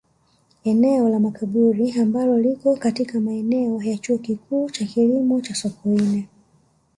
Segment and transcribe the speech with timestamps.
[0.63, 6.27] Eneo la Makaburi ambalo lipo katika maeneo ya Chuo Kikuu cha Kilimo cha Sokoine